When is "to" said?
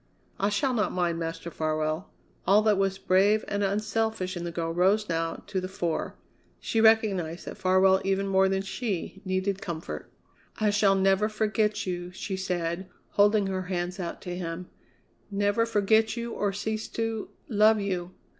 5.45-5.61, 14.23-14.35, 16.87-17.29